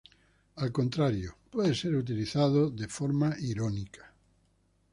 Al 0.55 0.71
contrario, 0.71 1.35
puede 1.51 1.75
ser 1.75 1.95
utilizado 1.95 2.71
de 2.71 2.87
forma 2.87 3.35
irónica. 3.39 4.11